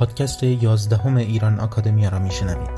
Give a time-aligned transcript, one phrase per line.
[0.00, 2.70] پادکست یازدهم ایران آکادمیا را میشنوید.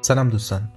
[0.00, 0.72] سلام دوستان.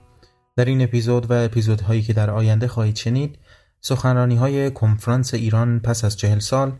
[0.56, 3.40] در این اپیزود و اپیزودهایی که در آینده خواهید شنید
[3.82, 6.80] سخنرانی های کنفرانس ایران پس از چهل سال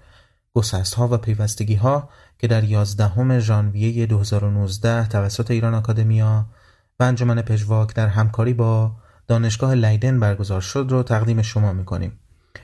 [0.56, 6.46] گسست ها و پیوستگی ها که در 11 ژانویه 2019 توسط ایران آکادمیا
[7.00, 8.92] و انجمن پژواک در همکاری با
[9.28, 12.20] دانشگاه لیدن برگزار شد رو تقدیم شما می‌کنیم.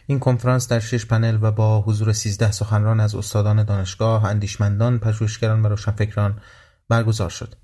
[0.07, 5.61] این کنفرانس در شش پنل و با حضور 13 سخنران از استادان دانشگاه، اندیشمندان، پژوهشگران
[5.61, 6.41] و روشنفکران
[6.89, 7.55] برگزار شد.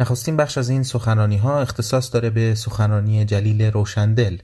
[0.00, 4.38] نخستین بخش از این سخنرانی ها اختصاص داره به سخنرانی جلیل روشندل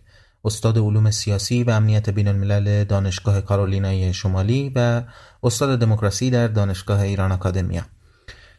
[0.44, 5.02] استاد علوم سیاسی و امنیت بین الملل دانشگاه کارولینای شمالی و
[5.42, 7.82] استاد دموکراسی در دانشگاه ایران آکادمیا.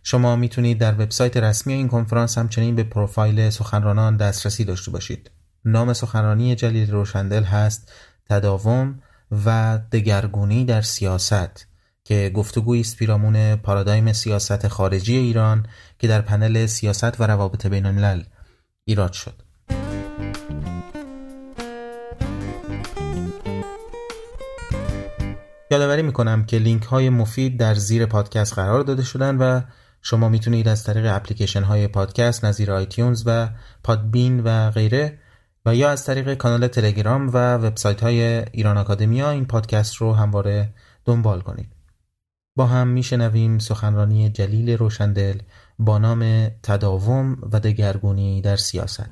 [0.03, 5.31] شما می‌تونید در وبسایت رسمی این کنفرانس همچنین به پروفایل سخنرانان دسترسی داشته باشید.
[5.65, 7.91] نام سخنرانی جلیل روشندل هست
[8.29, 8.99] تداوم
[9.45, 11.67] و دگرگونی در سیاست.
[12.03, 15.67] که گفتگوی است پیرامون پارادایم سیاست خارجی ایران
[15.99, 18.23] که در پنل سیاست و روابط بین الملل
[18.85, 19.33] ایراد شد.
[25.71, 29.61] یادآوری می‌کنم که لینک های مفید در زیر پادکست قرار داده شدن و
[30.01, 33.49] شما می‌تونید از طریق اپلیکیشن های پادکست نظیر iTunes و
[33.83, 35.19] Podbean و غیره
[35.65, 40.73] و یا از طریق کانال تلگرام و وبسایت های ایران آکادمیا این پادکست رو همواره
[41.05, 41.82] دنبال کنید.
[42.55, 45.37] با هم میشنویم سخنرانی جلیل روشندل
[45.79, 49.09] با نام تداوم و دگرگونی در سیاست.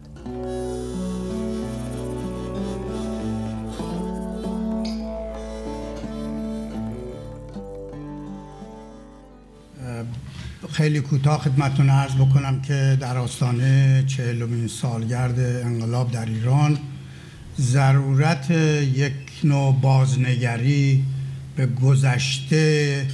[10.72, 16.78] خیلی کوتاه خدمتون عرض بکنم که در آستانه چهلمین سالگرد انقلاب در ایران
[17.60, 19.14] ضرورت یک
[19.44, 21.06] نوع بازنگری
[21.56, 23.08] به گذشته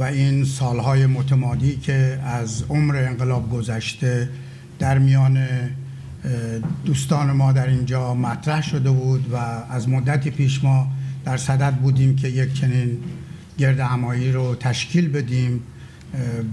[0.00, 4.28] و این سالهای متمادی که از عمر انقلاب گذشته
[4.78, 5.46] در میان
[6.84, 9.36] دوستان ما در اینجا مطرح شده بود و
[9.70, 10.88] از مدتی پیش ما
[11.24, 12.98] در صدد بودیم که یک چنین
[13.58, 15.60] گرد همایی رو تشکیل بدیم.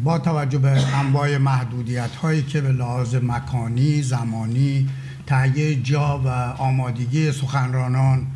[0.04, 4.90] با توجه به انواع محدودیت هایی که به لحاظ مکانی، زمانی،
[5.28, 8.28] تهیه جا و آمادگی سخنرانان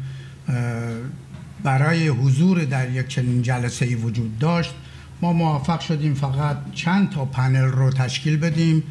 [1.64, 4.74] برای حضور در یک چنین جلسه ای وجود داشت
[5.22, 8.84] ما موفق شدیم فقط چند تا پنل رو تشکیل بدیم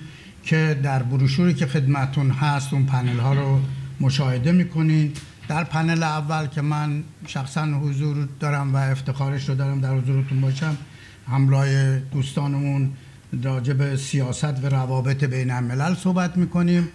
[0.45, 3.61] که در بروشوری که خدمتون هست اون پنل ها رو
[4.01, 5.13] مشاهده می‌کنین.
[5.49, 10.77] در پنل اول که من شخصا حضور دارم و افتخارش رو دارم در حضورتون باشم
[11.31, 12.91] همراه دوستانمون
[13.43, 16.89] راجع به سیاست و روابط بین الملل صحبت می‌کنیم.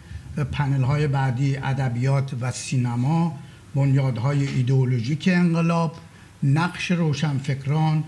[0.51, 3.39] پنل های بعدی ادبیات و سینما
[3.75, 5.95] بنیادهای ایدئولوژیک انقلاب
[6.43, 8.03] نقش روشنفکران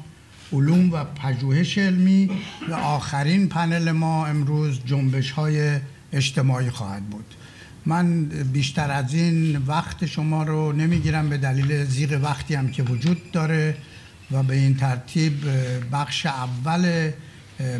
[0.53, 2.29] علوم و پژوهش علمی
[2.69, 5.79] و آخرین پنل ما امروز جنبش های
[6.13, 7.25] اجتماعی خواهد بود.
[7.85, 13.31] من بیشتر از این وقت شما رو نمی‌گیرم به دلیل زیغ وقتی هم که وجود
[13.31, 13.77] داره
[14.31, 15.33] و به این ترتیب
[15.91, 17.11] بخش اول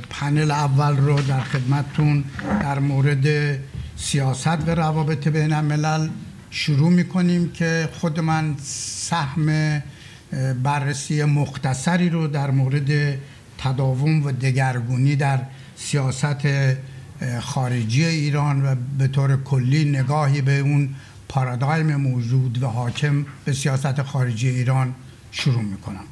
[0.10, 2.24] پنل اول رو در خدمتتون
[2.62, 3.60] در مورد
[3.98, 6.10] سیاست و روابط بین الملل
[6.50, 9.82] شروع می‌کنیم که خود من سهم
[10.64, 13.18] بررسی مختصری رو در مورد
[13.58, 15.40] تداوم و دگرگونی در
[15.76, 16.48] سیاست
[17.40, 20.90] خارجی ایران و به طور کلی نگاهی به اون
[21.30, 24.94] پارادایم موجود و حاکم به سیاست خارجی ایران
[25.32, 26.04] شروع می‌کنم.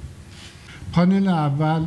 [0.92, 1.86] پانل اول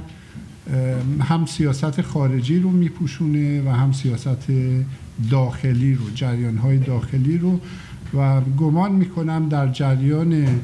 [1.20, 4.46] هم سیاست خارجی رو میپوشونه و هم سیاست
[5.30, 7.60] داخلی رو جریان های داخلی رو
[8.14, 10.60] و گمان می‌کنم در جریان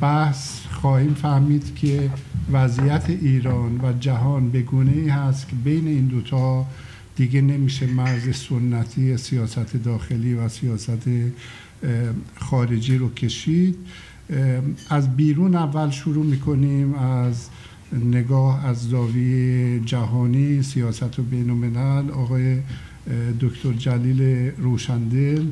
[0.00, 2.10] بحث خواهیم فهمید که
[2.52, 6.66] وضعیت ایران و جهان به گونه ای هست که بین این دوتا
[7.16, 11.08] دیگه نمیشه مرز سنتی سیاست داخلی و سیاست
[12.34, 13.76] خارجی رو کشید.
[14.90, 17.48] از بیرون اول شروع می‌کنیم از
[17.92, 21.76] نگاه از زاویه جهانی سیاست و بین
[22.10, 22.58] آقای
[23.40, 25.44] دکتر جلیل روشندل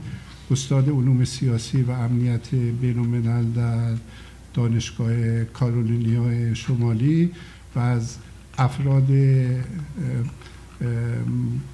[0.52, 2.96] استاد علوم سیاسی و امنیت بین
[3.54, 3.94] در
[4.54, 7.30] دانشگاه کارولینیا شمالی
[7.76, 8.16] و از
[8.58, 9.08] افراد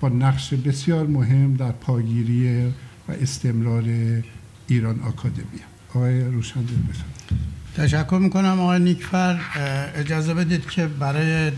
[0.00, 2.66] با نقش بسیار مهم در پاگیری
[3.08, 3.84] و استمرار
[4.68, 7.48] ایران آکادمیا آقای روشندل بفرمایید.
[7.76, 9.40] تشکر می‌کنم آقای نیکفر.
[9.94, 11.50] اجازه بدید که برای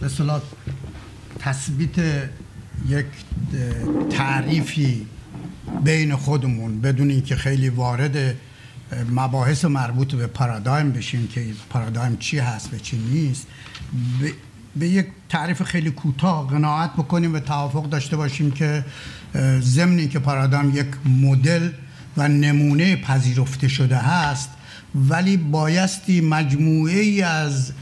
[0.00, 0.08] به
[1.38, 1.98] تثبیت
[2.88, 3.06] یک
[4.10, 5.06] تعریفی
[5.84, 8.34] بین خودمون بدون اینکه خیلی وارد
[9.10, 13.46] مباحث مربوط به پارادایم بشیم که پارادایم چی هست و چی نیست
[14.76, 18.84] به یک تعریف خیلی کوتاه قناعت بکنیم و توافق داشته باشیم که
[19.60, 20.86] ضمن که پارادایم یک
[21.22, 21.70] مدل
[22.16, 24.50] و نمونه پذیرفته شده هست
[24.94, 27.72] ولی بایستی مجموعه ای از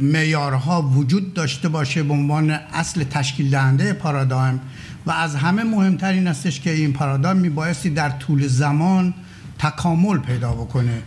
[0.00, 4.60] میارها وجود داشته باشه به عنوان اصل تشکیل دهنده پارادایم
[5.08, 9.14] و از همه مهمتر این استش که این پارادایم می بایستی در طول زمان
[9.58, 11.02] تکامل پیدا بکنه.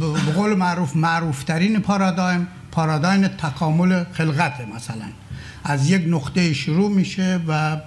[0.00, 5.04] به قول معروف معروفترین پارادایم پارادایم تکامل خلقت مثلا.
[5.64, 7.80] از یک نقطه شروع میشه و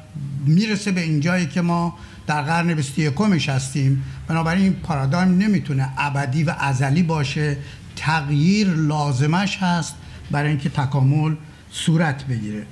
[0.45, 1.98] می‌رسه به اینجایی که ما
[2.28, 4.04] در قرن 21 هستیم.
[4.28, 7.57] بنابراین این پارادایم نمی‌تونه ابدی و ازلی باشه.
[7.96, 9.96] تغییر لازمش هست
[10.31, 11.36] برای اینکه تکامل
[11.72, 12.66] صورت بگیره.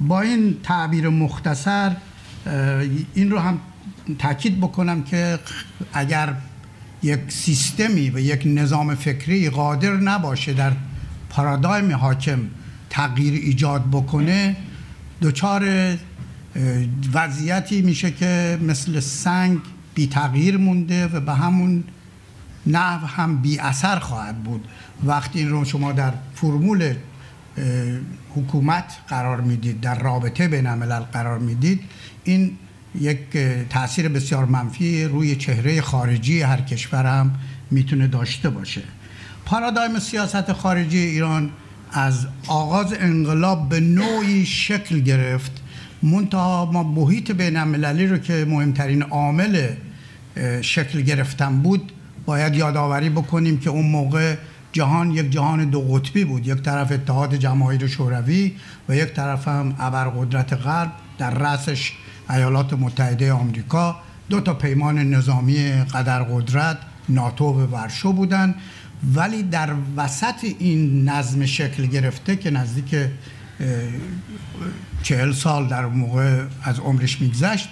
[0.00, 1.96] با این تعبیر مختصر
[3.14, 3.58] این رو هم
[4.18, 5.38] تاکید بکنم که
[5.92, 6.34] اگر
[7.02, 10.72] یک سیستمی و یک نظام فکری قادر نباشه در
[11.30, 12.40] پارادایم حاکم
[12.90, 14.56] تغییر ایجاد بکنه
[15.22, 15.96] دچار
[17.14, 19.58] وضعیتی میشه که مثل سنگ
[19.94, 21.84] بی تغییر مونده و به همون
[22.66, 24.68] نحو هم بی اثر خواهد بود.
[25.04, 26.94] وقتی این رو شما در فرمول
[28.36, 31.80] حکومت قرار می‌دید در رابطه بین الملل قرار می‌دید
[32.24, 32.52] این
[33.00, 33.18] یک
[33.70, 37.34] تاثیر بسیار منفی روی چهره خارجی هر کشور هم
[37.70, 38.82] می‌تونه داشته باشه.
[39.44, 41.50] پارادایم سیاست خارجی ایران
[41.92, 45.52] از آغاز انقلاب به نوعی شکل گرفت.
[46.02, 49.68] منتها ما محیط بین المللی رو که مهمترین عامل
[50.62, 51.92] شکل گرفتن بود
[52.26, 54.36] باید یادآوری بکنیم که اون موقع
[54.76, 56.46] جهان یک جهان دو قطبی بود.
[56.46, 58.52] یک طرف اتحاد جماهیر شوروی
[58.88, 61.92] و یک طرف هم ابرقدرت غرب در رأسش
[62.30, 63.96] ایالات متحده آمریکا.
[64.30, 66.78] دو تا پیمان نظامی قدر قدرت
[67.08, 68.54] ناتو و ورشو بودن.
[69.14, 72.94] ولی در وسط این نظم شکل گرفته که نزدیک
[75.02, 77.68] چهل سال در موقع از عمرش میگذشت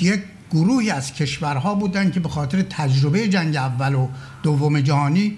[0.00, 4.08] یک گروهی از کشورها بودند که به خاطر تجربه جنگ اول و
[4.42, 5.36] دوم جهانی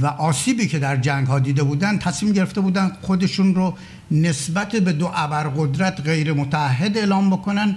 [0.00, 3.74] و آسیبی که در جنگ ها دیده بودن تصمیم گرفته بودن خودشون رو
[4.10, 7.76] نسبت به دو ابرقدرت غیر متحد اعلام بکنن.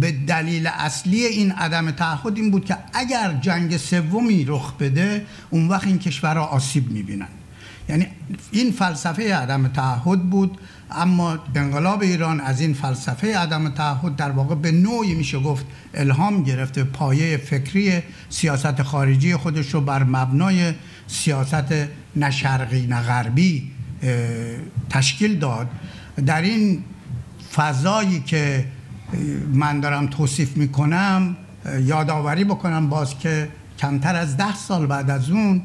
[0.00, 5.68] به دلیل اصلی این عدم تعهد این بود که اگر جنگ سومی رخ بده اون
[5.68, 7.28] وقت این کشورها آسیب می‌بینن.
[7.88, 8.06] یعنی
[8.50, 10.58] این فلسفه عدم تعهد بود
[10.90, 16.42] اما انقلاب ایران از این فلسفه عدم تعهد در واقع به نوعی میشه گفت الهام
[16.42, 20.72] گرفته پایه فکری سیاست خارجی خودش رو بر مبنای
[21.10, 21.72] سیاست
[22.16, 23.70] نه شرقی نه غربی
[24.90, 25.68] تشکیل داد.
[26.26, 26.84] در این
[27.54, 28.66] فضایی که
[29.52, 31.36] من دارم توصیف می‌کنم
[31.80, 33.48] یادآوری بکنم باز که
[33.78, 35.62] کمتر از ده سال بعد از اون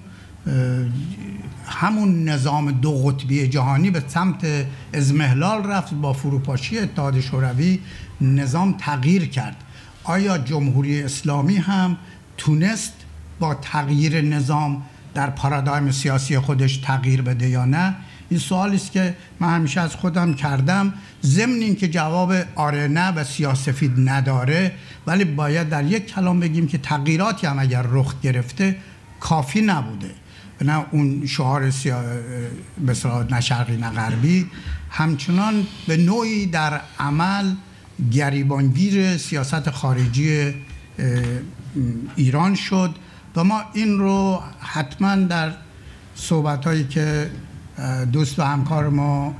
[1.67, 4.45] همون نظام دو قطبی جهانی به سمت
[4.93, 7.79] ازمهلال رفت با فروپاشی اتحاد شوروی
[8.21, 9.55] نظام تغییر کرد.
[10.03, 11.97] آیا جمهوری اسلامی هم
[12.37, 12.93] تونست
[13.39, 14.81] با تغییر نظام
[15.15, 17.95] در پارادایم سیاسی خودش تغییر بده یا نه
[18.29, 20.93] این سوالی است که من همیشه از خودم کردم.
[21.23, 24.71] ضمن اینکه جواب آره نه و سیاسفید نداره
[25.07, 28.75] ولی باید در یک کلام بگیم که تغییراتی هم اگر رخ گرفته
[29.19, 30.11] کافی نبوده.
[30.61, 32.03] نه اون شعار سیا...
[33.29, 34.47] نه شرقی نه غربی
[34.89, 37.53] همچنان به نوعی در عمل
[38.11, 40.53] گریبانگیر سیاست خارجی
[42.15, 42.95] ایران شد.
[43.35, 45.51] و ما این رو حتما در
[46.15, 47.29] صحبت هایی که
[48.11, 49.35] دوست و همکار ما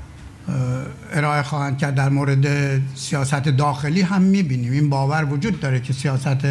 [1.13, 2.47] ارائه خواهند کرد در مورد
[2.95, 4.71] سیاست داخلی هم می‌بینیم.
[4.71, 6.45] این باور وجود داره که سیاست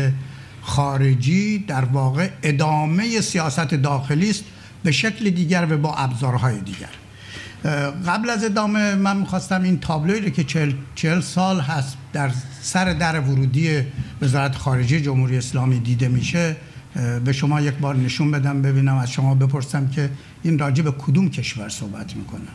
[0.62, 4.44] خارجی در واقع ادامه سیاست داخلی است
[4.82, 6.88] به شکل دیگر و با ابزارهای دیگر.
[8.06, 12.30] قبل از ادامه من می‌خواستم این تابلوی رو که چل, چل سال هست در
[12.62, 13.82] سر در ورودی
[14.22, 16.56] وزارت خارجه جمهوری اسلامی دیده میشه
[17.24, 20.10] به شما یک بار نشون بدم ببینم از شما بپرسم که
[20.42, 22.48] این راجع به کدوم کشور صحبت می‌کنه.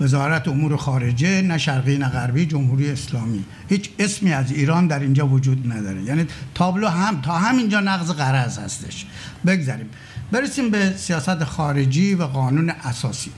[0.00, 3.44] وزارت امور خارجه نه شرقی نه غربی جمهوری اسلامی.
[3.68, 6.02] هیچ اسمی از ایران در اینجا وجود نداره.
[6.02, 9.06] یعنی تابلو هم تا همینجا نقض قرض هستش.
[9.46, 9.86] بگذاریم.
[10.32, 13.30] برسیم به سیاست خارجی و قانون اساسی.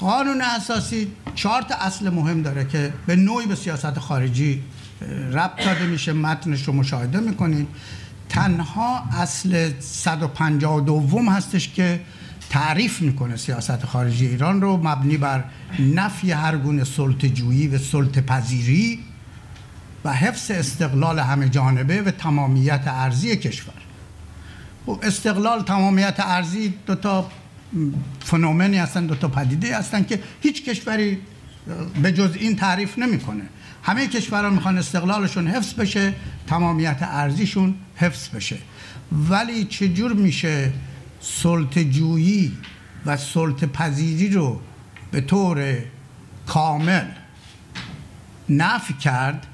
[0.00, 4.62] قانون اساسی چهار تا اصل مهم داره که به نوعی به سیاست خارجی
[5.32, 7.66] ربط داده میشه متنش رو مشاهده می‌کنید.
[8.28, 12.00] تنها اصل 152 هستش که
[12.50, 15.44] تعریف می‌کنه سیاست خارجی ایران رو مبنی بر
[15.78, 18.98] نفی هر گونه سلطه‌جویی و سلطه پذیری
[20.04, 23.74] و حفظ استقلال همه جانبه و تمامیت ارزی کشور.
[24.86, 27.30] خب استقلال تمامیت ارزی دو تا
[28.20, 31.18] فنومنی هستن دو تا پدیده هستن که هیچ کشوری
[32.02, 33.44] به جز این تعریف نمی‌کنه.
[33.82, 36.14] همه کشورها می‌خوان استقلالشون حفظ بشه
[36.46, 38.56] تمامیت ارزیشون حفظ بشه.
[39.12, 40.72] ولی چجور میشه
[41.20, 42.52] سلطه جویی
[43.06, 44.60] و سلطه پذیری رو
[45.10, 45.78] به طور
[46.46, 47.04] کامل
[48.48, 49.46] نفی کرد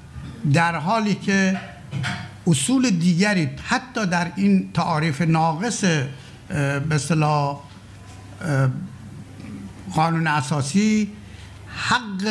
[0.53, 1.59] در حالی که
[2.47, 5.83] اصول دیگری حتی در این تعاریف ناقص
[6.89, 6.97] به
[9.93, 11.09] قانون اساسی
[11.75, 12.27] حق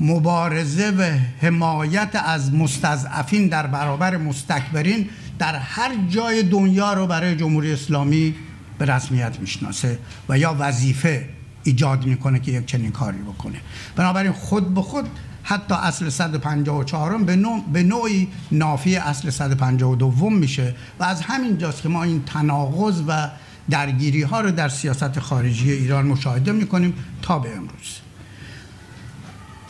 [0.00, 1.02] مبارزه و
[1.46, 8.34] حمایت از مستضعفین در برابر مستکبرین در هر جای دنیا رو برای جمهوری اسلامی
[8.78, 11.28] به رسمیت می‌شناسه و یا وظیفه
[11.64, 13.60] ایجاد می‌کنه که یک چنین کاری بکنه.
[13.96, 15.08] بنابراین خود به خود
[15.42, 21.82] حتی اصل 154 به, نوع به نوعی نافی اصل 152 میشه و از همین جاست
[21.82, 23.28] که ما این تناقض و
[23.70, 28.03] درگیری ها رو در سیاست خارجی ایران مشاهده می‌کنیم تا به امروز.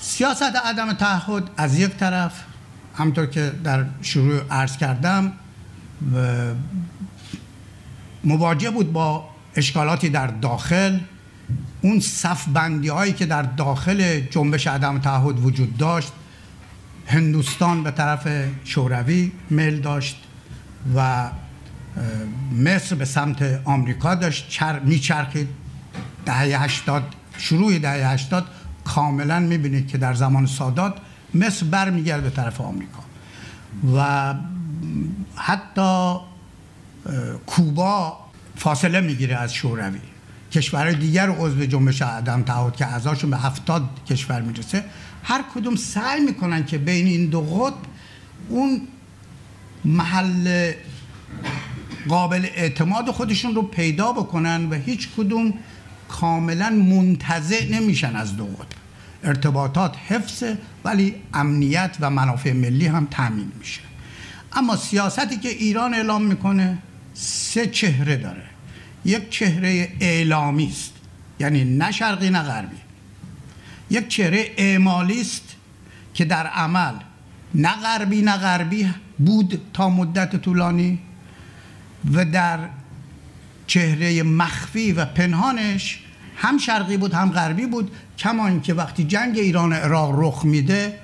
[0.05, 2.33] سیاست عدم تعهد از یک طرف
[2.95, 5.33] همطور که در شروع عرض کردم
[8.25, 10.99] مواجه بود با اشکالاتی در داخل.
[11.83, 16.13] اون صف بندی هایی که در داخل جنبش عدم تعهد وجود داشت
[17.07, 18.29] هندوستان به طرف
[18.65, 20.17] شوروی میل داشت
[20.97, 21.31] و
[22.65, 24.49] مصر به سمت آمریکا داشت.
[24.49, 25.49] چر میچرخید
[26.27, 27.03] دهه 80
[27.39, 28.47] شروع دهه 80
[28.85, 30.95] کاملا می‌بینید که در زمان سادات
[31.35, 33.01] مصر برمیگرد به طرف آمریکا.
[33.97, 34.35] و
[35.37, 36.17] حتی
[37.47, 38.19] کوبا
[38.57, 39.99] فاصله می‌گیره از شوروی.
[40.53, 44.85] کشورهای دیگر عضو جنبش عدم تعهد که اعضاشون به هفتاد کشور می‌رسه.
[45.23, 47.77] هر کدوم سعی می‌کنن که بین این دو قطب
[48.49, 48.81] اون
[49.85, 50.73] محل
[52.09, 55.55] قابل اعتماد خودشون رو پیدا بکنن و هیچ کدوم
[56.09, 58.85] کاملا منتزع نمیشن از دو قطب
[59.25, 63.81] ارتباطات حفظه ولی امنیت و منافع ملی هم تامین میشه.
[64.53, 66.79] اما سیاستی که ایران اعلام می‌کنه
[67.15, 68.45] سه چهره داره.
[69.05, 70.93] یک چهره اعلامی است
[71.41, 72.77] یعنی نه شرقی نه غربی.
[73.91, 75.57] یک چهره اعمالی است
[76.15, 76.95] که در عمل
[77.55, 80.99] نه غربی نه غربی بود تا مدت طولانی
[82.13, 82.59] و در
[83.67, 86.01] چهره مخفی و پنهانش
[86.37, 87.91] هم شرقی بود هم غربی بود.
[88.19, 90.99] کما اینکه وقتی جنگ ایران عراق رخ میده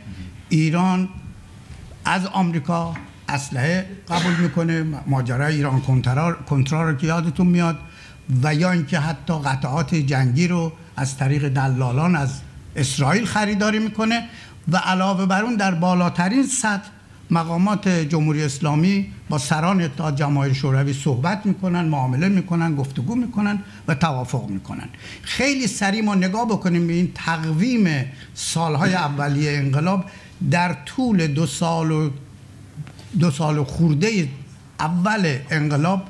[0.49, 1.09] ایران
[2.05, 2.95] از آمریکا
[3.29, 5.81] اسلحه قبول می‌کنه ماجرای ایران
[6.49, 7.79] کنترا رو که یادتون میاد.
[8.43, 12.41] و یا اینکه حتی قطعات جنگی رو از طریق دلالان از
[12.77, 14.29] اسرائیل خریداری می‌کنه.
[14.69, 16.89] و علاوه بر اون در بالاترین سطح
[17.31, 23.59] مقامات جمهوری اسلامی با سران اتحاد جماهیر شوروی صحبت می‌کنن معامله می‌کنن گفتگو می‌کنن
[23.89, 24.89] و توافق می‌کنن.
[25.23, 30.05] خیلی سریع ما نگاه بکنیم به این تقویم سالهای اولیه انقلاب.
[30.51, 32.11] در طول دو سال و
[33.21, 34.29] دو سال خورده
[34.81, 36.03] اول انقلاب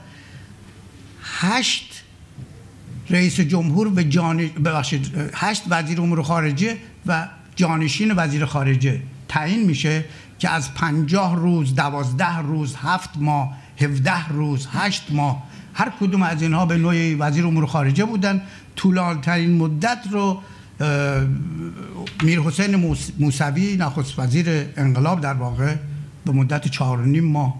[1.23, 2.03] هشت
[3.11, 4.37] رئیس جمهور و جان...
[4.37, 10.05] ببخشید هشت وزیر امور خارجه و جانشین وزیر خارجه تعیین میشه.
[10.41, 15.43] که از پنجاه روز دوازده روز هفت ماه هفده روز هشت ماه
[15.75, 18.43] هر کدوم از اینها به نوعی وزیر امور خارجه بودن.
[18.77, 20.43] طولانترین مدت رو
[22.23, 25.75] میر حسین موسوی نخست وزیر انقلاب در واقع
[26.25, 27.55] به مدت چهار نیم ماه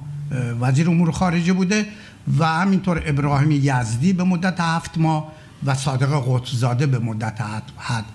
[0.61, 1.87] وزیر امور خارجه بوده
[2.39, 5.33] و همینطور ابراهیم یزدی به مدت هفت ماه
[5.67, 7.39] و صادق قطبزاده به مدت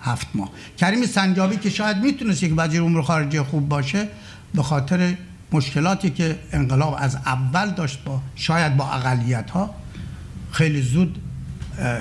[0.02, 0.50] هفت ماه.
[0.78, 4.08] کریم سنجابی که شاید می‌تونست یک وزیر امور خارجه خوب باشه
[4.54, 5.16] به خاطر
[5.52, 9.74] مشکلاتی که انقلاب از اول داشت با شاید با اقلیت ها
[10.52, 11.18] خیلی زود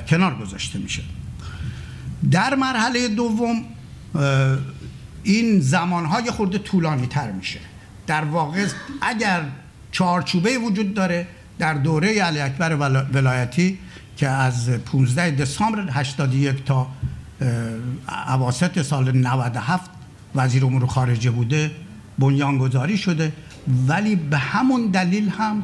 [0.07, 1.03] کنار گذاشته میشه
[2.31, 3.63] در مرحله دوم
[5.23, 7.59] این زمانهای خورده طولانی تر میشه.
[8.07, 8.67] در واقع
[9.01, 9.41] اگر
[9.91, 11.27] چارچوبه وجود داره
[11.59, 12.75] در دوره علی اکبر
[13.13, 13.77] ولایتی
[14.17, 16.87] که از 15 دسامبر 81 تا
[18.27, 19.89] اواسط سال 97
[20.35, 21.71] وزیر امور خارجه بوده
[22.19, 23.33] بنیانگذاری شده
[23.87, 25.63] ولی به همون دلیل هم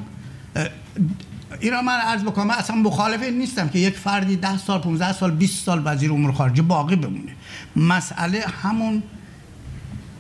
[1.60, 5.14] این را من عرض بکنم من اصلا مخالف نیستم که یک فردی ده سال 15
[5.14, 7.32] سال 20 سال وزیر امور خارجه باقی بمونه.
[7.76, 9.04] مسئله همون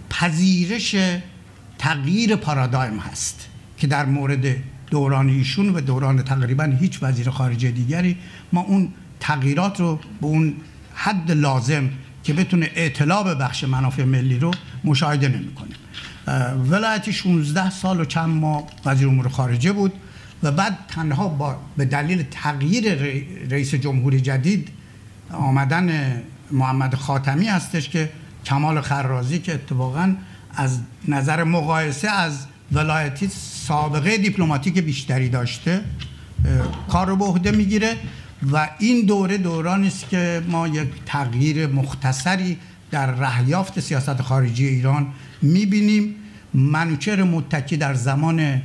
[0.09, 0.95] پذیرش
[1.77, 3.47] تغییر پارادایم هست
[3.77, 4.55] که در مورد
[4.91, 8.17] دوران ایشون و دوران تقریبا هیچ وزیر خارجه دیگری
[8.53, 10.53] ما اون تغییرات رو به اون
[10.93, 11.89] حد لازم
[12.23, 12.71] که بتونه
[13.25, 14.51] به بخش منافع ملی رو
[14.83, 15.75] مشاهده نمی‌کنیم
[16.69, 19.93] ولایتی 16 سال و چند ماه وزیر امور خارجه بود
[20.43, 22.93] و بعد تنها با به دلیل تغییر
[23.49, 24.69] رئیس جمهوری جدید
[25.31, 28.09] آمدن محمد خاتمی هستش که
[28.45, 30.15] کمال خرازی که اتفاقا
[30.55, 33.27] از نظر مقایسه از ولایتی
[33.67, 35.81] سابقه دیپلماتیک بیشتری داشته
[36.89, 37.97] کار رو به عهده می‌گیره
[38.51, 42.57] و این دوره دورانی است که ما یک تغییر مختصری
[42.91, 45.07] در رهیافت سیاست خارجی ایران
[45.41, 46.15] می‌بینیم.
[46.53, 48.61] منوچهر متکی در زمان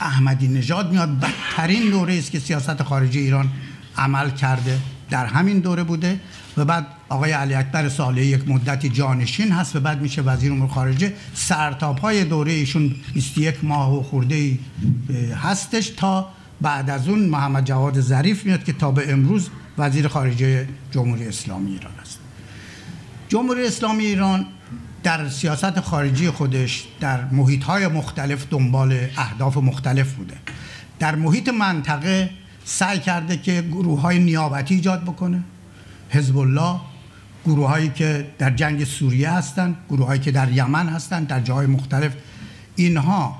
[0.00, 1.20] احمدی نژاد میاد.
[1.20, 3.48] بدترین دوره است که سیاست خارجی ایران
[3.96, 4.78] عمل کرده.
[5.10, 6.20] در همین دوره بوده
[6.56, 10.68] و بعد آقای علی اکبر صالحی یک مدتی جانشین هست و بعد میشه وزیر امور
[10.68, 11.12] خارجه.
[11.34, 14.58] سرتاپ های دوره ایشون 21 ماه و خورده
[15.42, 16.28] هستش تا
[16.60, 21.70] بعد از اون محمد جواد ظریف میاد که تا به امروز وزیر خارجه جمهوری اسلامی
[21.70, 22.17] ایران است.
[23.28, 24.46] جمهوری اسلامی ایران
[25.02, 30.36] در سیاست خارجی خودش در محیط های مختلف دنبال اهداف مختلف بوده.
[30.98, 32.30] در محیط منطقه
[32.64, 35.44] سعی کرده که گروه های نیابتی ایجاد بکنه.
[36.10, 36.80] حزب الله
[37.46, 41.66] گروه هایی که در جنگ سوریه هستند گروه هایی که در یمن هستند در جاهای
[41.66, 42.12] مختلف.
[42.76, 43.36] اینها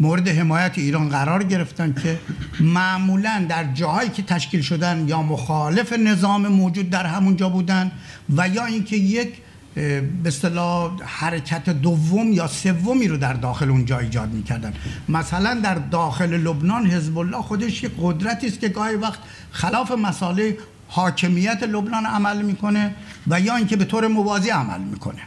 [0.00, 2.18] مورد حمایت ایران قرار گرفتن که
[2.60, 7.90] معمولا در جاهایی که تشکیل شدن یا مخالف نظام موجود در همونجا بودن
[8.36, 9.28] و یا اینکه یک
[9.74, 14.72] به اصطلاح حرکت دوم یا سومی رو در داخل اونجا ایجاد می‌کردن.
[15.08, 19.18] مثلا در داخل لبنان حزب الله خودش یک قدرتی است که گاهی وقت
[19.50, 20.52] خلاف مسائل
[20.88, 22.94] حاکمیت لبنان عمل می‌کنه
[23.26, 25.20] و یا اینکه به طور موازی عمل می‌کنه.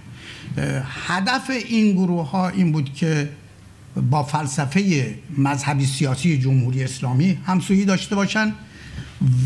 [1.07, 3.29] هدف این گروه ها این بود که
[3.95, 8.53] با فلسفه مذهبی سیاسی جمهوری اسلامی همسویی داشته باشند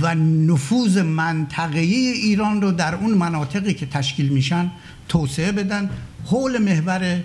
[0.02, 4.72] و نفوذ منطقه‌ای ایران رو در اون مناطقی که تشکیل میشن
[5.10, 5.90] توسعه بدن.
[6.26, 7.24] حول محور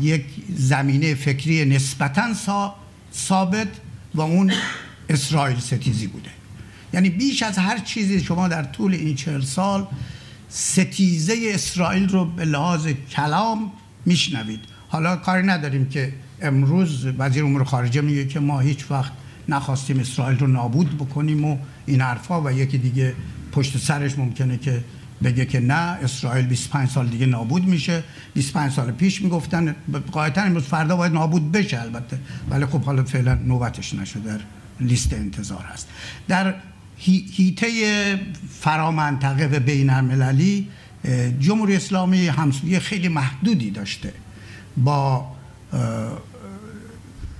[0.00, 0.24] یک
[0.56, 2.34] زمینه فکری نسبتا
[3.14, 3.68] ثابت
[4.14, 4.52] و اون
[5.08, 6.30] اسرائیل ستیزی بوده.
[6.92, 9.86] یعنی بیش از هر چیزی شما در طول این چهل سال
[10.48, 13.72] ستیزه اسرائیل رو به لحاظ کلام
[14.06, 14.60] میشنوید.
[14.88, 16.12] حالا کاری نداریم که
[16.42, 19.12] امروز وزیر امور خارجه میگه که ما هیچ وقت
[19.48, 23.14] نخواستیم اسرائیل رو نابود بکنیم و این حرفا و یکی دیگه
[23.52, 24.84] پشت سرش ممکنه که
[25.22, 28.02] بگه که نه اسرائیل 25 سال دیگه نابود میشه.
[28.34, 29.76] 25 سال پیش می‌گفتن
[30.12, 32.18] قاعدتا امروز فردا باید نابود بشه البته.
[32.50, 34.32] ولی خب حالا فعلا نوبتش نشده.
[34.32, 34.40] در
[34.80, 35.88] لیست انتظار هست.
[36.28, 36.54] در
[36.96, 37.68] هیته
[38.60, 40.68] فرامنطقه و بین المللی
[41.40, 44.12] جمهوری اسلامی همسویه خیلی محدودی داشته.
[44.76, 45.26] با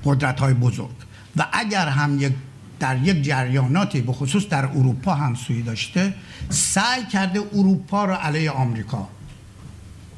[0.05, 0.97] قدرت های بزرگ.
[1.37, 2.33] و اگر هم یک
[2.81, 6.15] در یک جریاناتی به خصوص در اروپا همسویی داشته
[6.49, 9.09] سعی کرده اروپا رو علیه آمریکا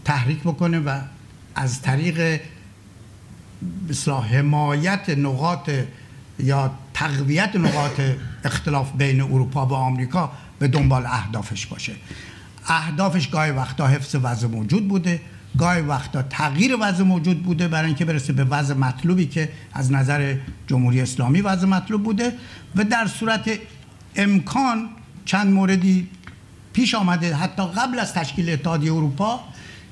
[0.05, 1.01] تحریک بکنه و
[1.55, 2.41] از طریق
[3.89, 5.71] بسیار حمایت نقاط
[6.39, 8.01] یا تقویت نقاط
[8.45, 11.93] اختلاف بین اروپا و آمریکا به دنبال اهدافش باشه.
[12.67, 15.21] اهدافش گاهی وقتا حفظ وضع موجود بوده.
[15.59, 20.37] گاهی وقتا تغییر وضع موجود بوده برای اینکه برسه به وضع مطلوبی که از نظر
[20.67, 22.33] جمهوری اسلامی وضع مطلوب بوده
[22.77, 23.51] و در صورت
[24.17, 24.89] امکان
[25.25, 26.09] چند موردی
[26.73, 29.41] پیش آمده حتی قبل از تشکیل اتحادیه اروپا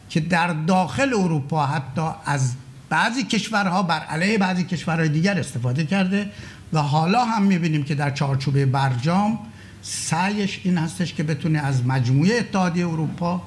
[0.08, 2.54] که در داخل اروپا حتی از
[2.88, 6.30] بعضی کشورها بر علیه بعضی کشورهای دیگر استفاده کرده
[6.72, 9.38] و حالا هم می‌بینیم که در چارچوب برجام
[9.82, 13.42] سعیش این هستش که بتونه از مجموعه اتحادیه اروپا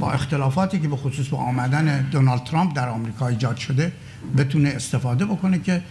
[0.00, 3.92] با اختلافاتی که به خصوص با آمدن دونالد ترامپ در آمریکا ایجاد شده
[4.36, 5.82] بتونه استفاده بکنه که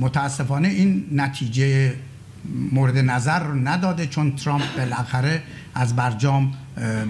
[0.00, 1.94] متاسفانه این نتیجه
[2.72, 5.42] مورد نظر رو نداده چون ترامپ بالاخره
[5.74, 6.54] از برجام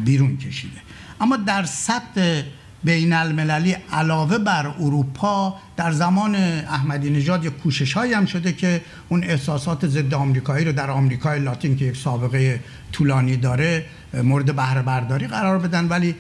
[0.05, 0.81] بیرون کشیده.
[1.21, 2.43] اما در سطح
[2.85, 8.81] بین المللی علاوه بر اروپا در زمان احمدی نژاد یک کوشش هایی هم شده که
[9.09, 12.61] اون احساسات ضد آمریکایی رو در آمریکای لاتین که یک سابقه
[12.93, 13.85] طولانی داره
[14.23, 15.89] مورد بهره برداری قرار بدن.
[15.89, 16.15] ولی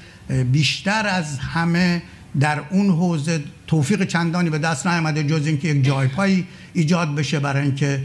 [0.53, 2.03] بیشتر از همه
[2.41, 7.63] در اون حوزه توفیق چندانی به دست نیامده جز اینکه یک جایپایی ایجاد بشه برای
[7.63, 8.01] اینکه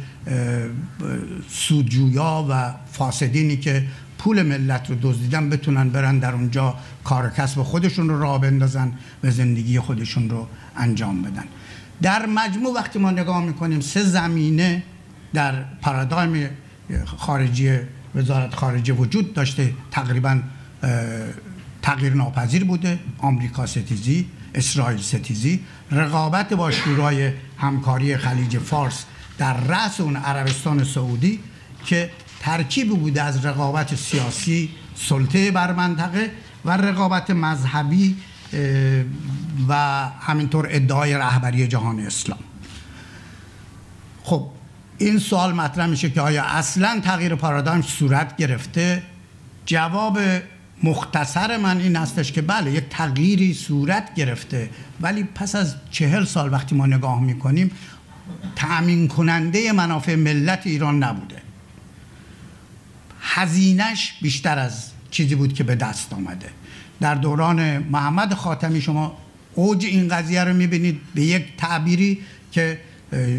[1.49, 3.83] سودجویا و فاسدینی که
[4.23, 9.31] پول ملت رو دزدیدن بتونن برن در اونجا کار کسب خودشون رو راه بندازن و
[9.31, 11.43] زندگی خودشون رو انجام بدن.
[12.01, 14.83] در مجموع وقتی ما نگاه می‌کنیم سه زمینه
[15.33, 16.49] در پارادایم
[17.05, 17.79] خارجی
[18.15, 19.73] وزارت خارجه وجود داشته.
[19.91, 20.39] تقریبا
[21.81, 22.99] تغییر ناپذیر بوده.
[23.17, 25.59] آمریکا ستیزی اسرائیل ستیزی.
[25.91, 29.05] رقابت با شورای همکاری خلیج فارس
[29.37, 31.39] در رأس اون عربستان سعودی
[31.85, 32.09] که
[32.43, 36.31] ترکیب بوده از رقابت سیاسی سلطه بر منطقه
[36.65, 38.15] و رقابت مذهبی
[39.69, 39.73] و
[40.19, 42.39] همینطور ادعای رهبری جهان اسلام.
[44.23, 44.47] خب
[44.97, 49.03] این سوال مطرح میشه که آیا اصلا تغییر پارادایم صورت گرفته؟
[49.65, 50.19] جواب
[50.83, 54.69] مختصر من این هستش که بله یک تغییری صورت گرفته.
[55.01, 57.71] ولی پس از چهل سال وقتی ما نگاه می‌کنیم
[58.55, 61.42] تأمین کننده منافع ملت ایران نبوده.
[63.23, 66.49] هزینش بیشتر از چیزی بود که به دست آمده.
[67.01, 69.17] در دوران محمد خاتمی شما
[69.55, 72.19] اوج این قضیه رو می‌بینید به یک تعبیری
[72.51, 72.79] که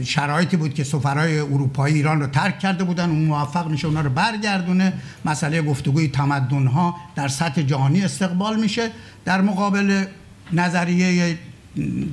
[0.05, 4.11] شرایطی بود که سفرهای اروپایی ایران رو ترک کرده بودن اون موفق میشه اونا رو
[4.11, 4.93] برگردونه.
[5.25, 8.91] مسئله گفتگوی تمدن ها در سطح جهانی استقبال میشه
[9.25, 10.05] در مقابل
[10.53, 11.39] نظریه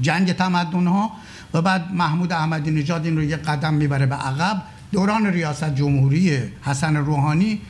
[0.02, 1.12] جنگ تمدن ها
[1.54, 4.64] و بعد محمود احمدی نژاد این رو یک قدم می‌بره به عقب.
[4.92, 7.62] دوران ریاست جمهوری حسن روحانی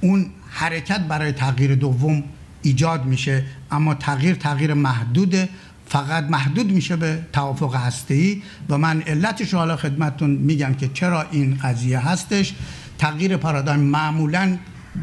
[0.00, 2.24] اون حرکت برای تغییر دوم
[2.62, 3.44] ایجاد میشه.
[3.70, 5.48] اما تغییر تغییر محدود
[5.86, 8.42] فقط محدود میشه به توافق هسته‌ای.
[8.68, 12.54] و من علتش رو حالا خدمتتون میگم که چرا این قضیه هستش.
[12.98, 14.58] تغییر پارادایم معمولا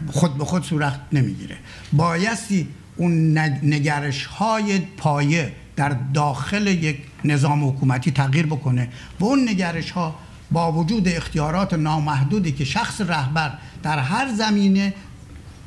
[0.08, 1.56] خود به خود صورت نمی‌گیره.
[1.94, 9.92] بایستی اون نگرش های پایه در داخل یک نظام حکومتی تغییر بکنه و اون نگرش
[9.92, 10.16] ها
[10.54, 14.94] با وجود اختیارات نامحدودی که شخص رهبر در هر زمینه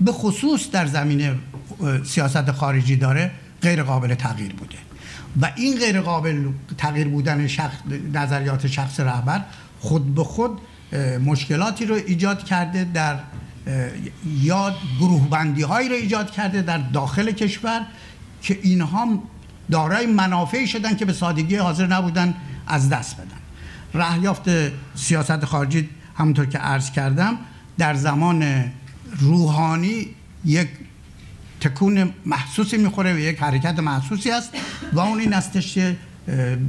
[0.01, 1.35] به خصوص در زمینه
[2.05, 3.31] سیاست خارجی داره
[3.63, 4.77] غیر قابل تغییر بوده.
[5.43, 7.77] و این غیر قابل تغییر بودن شخص
[8.15, 9.45] نظریات شخص رهبر
[9.81, 10.61] خود به خود
[11.25, 13.19] مشکلاتی رو ایجاد کرده در
[14.41, 17.87] یاد گروه بندی هایی رو ایجاد کرده در داخل کشور
[18.43, 19.23] که اینها
[19.71, 22.35] دارای منافعی شدن که به سادگی حاضر نبودن
[22.67, 23.46] از دست بدن.
[23.97, 24.49] رهیافت
[24.95, 27.39] سیاست خارجی همونطور که عرض کردم
[27.79, 28.65] در زمان
[29.19, 30.07] روحانی
[30.45, 30.69] یک
[31.61, 34.51] تکون محسوسی می‌خوره و یک حرکت محسوسی است
[34.93, 35.97] و اون این استش که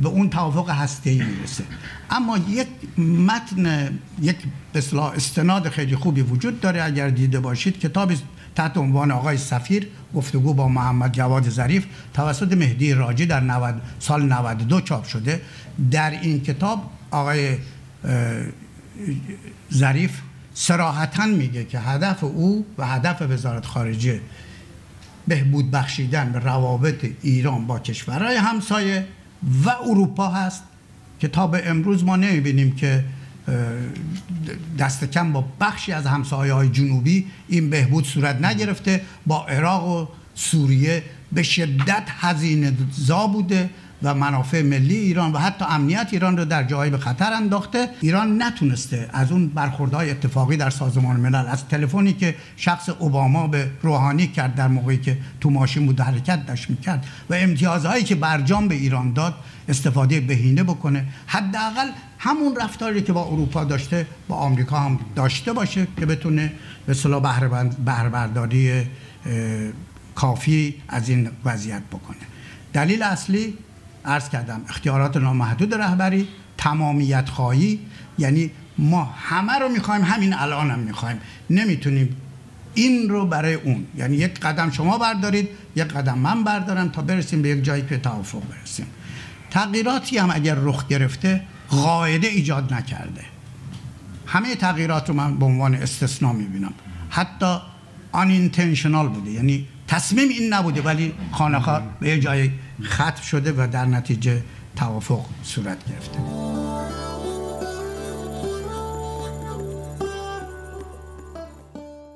[0.01, 1.63] به اون توافق هسته ای می‌رسه.
[2.09, 3.89] اما یک متن
[4.21, 4.35] یک
[4.73, 4.83] به
[5.15, 8.13] استناد خیلی خوبی وجود داره اگر دیده باشید کتاب
[8.55, 14.21] تحت عنوان آقای سفیر گفتگو با محمد جواد ظریف توسط مهدی راجی در 90 سال
[14.33, 15.41] 92 چاپ شده.
[15.91, 17.57] در این کتاب آقای
[19.73, 20.11] ظریف
[20.53, 24.19] سراحتا میگه که هدف او و هدف وزارت خارجه
[25.27, 29.05] بهبود بخشیدن به روابط ایران با کشورهای همسایه
[29.65, 30.63] و اروپا هست
[31.19, 33.03] که تا به امروز ما نمی‌بینیم که
[34.79, 39.01] دست کم با بخشی از همسایه های جنوبی این بهبود صورت نگرفته.
[39.27, 43.69] با عراق و سوریه به شدت هزینه زا بوده.
[44.03, 47.89] و منافع ملی ایران و حتی امنیت ایران رو در جایی به خطر انداخته.
[48.01, 53.69] ایران نتونسته از اون برخوردهای اتفاقی در سازمان ملل از تلفنی که شخص اوباما به
[53.81, 58.67] روحانی کرد در موقعی که تو ماشین بود حرکت داشت می‌کرد و امتیازهایی که برجام
[58.67, 59.35] به ایران داد
[59.69, 61.05] استفاده بهینه بکنه.
[61.27, 66.51] حداقل همون رفتاری که با اروپا داشته با آمریکا هم داشته باشه که بتونه
[66.85, 67.39] به صلاح
[67.85, 68.83] بهره برداری
[70.15, 72.17] کافی از این وضعیت بکنه.
[72.73, 73.53] دلیل اصلی
[74.07, 77.79] عرض کردم اختیارات نامحدود رهبری تمامیت خواهی
[78.17, 81.17] یعنی ما همه رو می‌خوایم همین الان هم می‌خوایم.
[81.49, 82.15] نمی‌تونیم
[82.73, 83.85] این رو برای اون.
[83.97, 87.97] یعنی یک قدم شما بردارید یک قدم من بردارم تا برسیم به یک جایی که
[87.97, 88.85] توافق برسیم.
[89.51, 93.25] تغییراتی هم اگر رخ گرفته قاعده ایجاد نکرده.
[94.25, 96.73] همه تغییرات رو من به عنوان استثناء می‌بینم.
[97.09, 97.57] حتی
[98.11, 98.29] آن
[99.07, 99.31] بوده.
[99.31, 102.51] یعنی تصمیم این نبوده ولی خانه به یه جای
[102.83, 104.43] ختم شده و در نتیجه
[104.75, 106.19] توافق صورت گرفته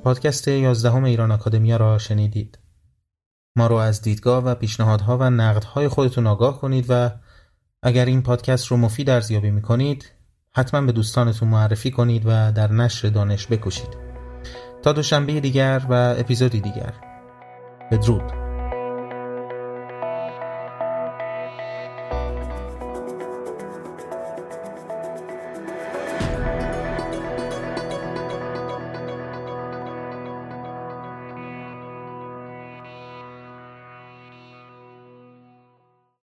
[0.04, 2.60] پادکست 11 ایران آکادمیا را شنیدید.
[3.56, 7.10] ما رو از دیدگاه و پیشنهادها و نقدهای خودتون آگاه کنید و
[7.84, 10.12] اگر این پادکست رو مفید ارزیابی می‌کنید
[10.56, 13.98] حتما به دوستانتون معرفی کنید و در نشر دانش بکشید.
[14.84, 17.11] تا دوشنبه دیگر و اپیزودی دیگر
[17.92, 18.41] Pedroto.